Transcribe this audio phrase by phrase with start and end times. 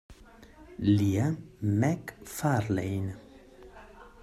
[0.81, 3.13] Liam McFarlane